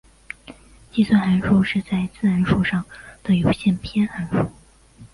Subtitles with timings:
[0.91, 2.83] 计算函数是在自然数上
[3.21, 4.51] 的有限偏函数。